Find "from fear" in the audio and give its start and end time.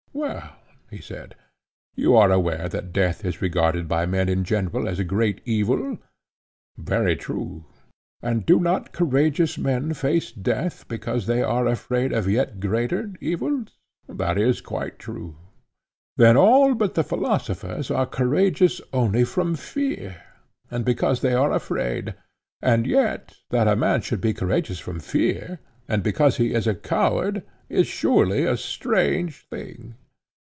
19.23-20.21, 24.77-25.59